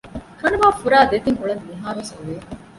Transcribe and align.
ކަނޑުމަހަށް 0.39 0.79
ފުރާ 0.81 0.99
ދެތިން 1.11 1.37
އުޅަދު 1.39 1.63
މިހާރު 1.69 1.97
ވެސް 1.99 2.11
އޮވެ 2.15 2.35